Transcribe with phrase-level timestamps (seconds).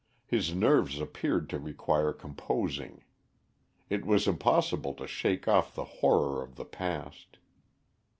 [0.25, 3.03] His nerves appeared to require composing.
[3.87, 7.37] It was impossible to shake off the horror of the past.